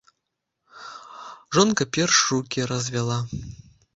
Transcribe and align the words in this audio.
Жонка 1.57 1.85
перш 1.97 2.23
рукі 2.31 2.65
развяла. 2.75 3.21